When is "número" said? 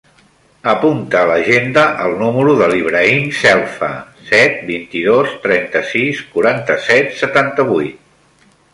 2.21-2.55